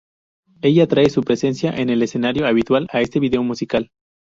[0.63, 3.91] Ella trae su presencia en el escenario habitual a este video musical.